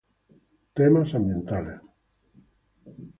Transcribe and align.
Temas 0.77 1.13
ambientales 1.13 1.77